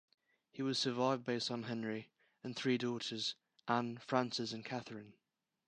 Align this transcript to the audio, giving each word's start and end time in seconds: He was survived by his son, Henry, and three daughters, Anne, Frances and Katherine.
He 0.49 0.63
was 0.63 0.79
survived 0.79 1.25
by 1.25 1.33
his 1.33 1.43
son, 1.43 1.61
Henry, 1.61 2.09
and 2.43 2.55
three 2.55 2.79
daughters, 2.79 3.35
Anne, 3.67 3.99
Frances 3.99 4.51
and 4.51 4.65
Katherine. 4.65 5.13